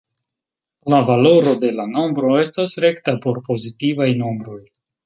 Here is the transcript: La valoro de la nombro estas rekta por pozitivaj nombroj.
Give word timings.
La 0.93 1.01
valoro 1.09 1.53
de 1.65 1.71
la 1.81 1.87
nombro 1.91 2.33
estas 2.47 2.75
rekta 2.87 3.17
por 3.29 3.43
pozitivaj 3.53 4.15
nombroj. 4.25 4.63